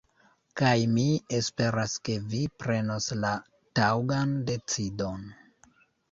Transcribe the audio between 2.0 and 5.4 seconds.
ke vi prenos la taŭgan decidon